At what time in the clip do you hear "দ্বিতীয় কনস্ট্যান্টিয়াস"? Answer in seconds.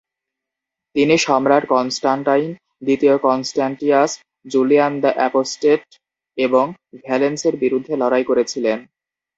2.83-4.11